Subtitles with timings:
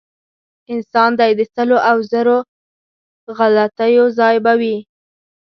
[0.73, 2.37] انسان دی د سلو او زرو
[3.37, 4.75] غلطیو ځای به وي.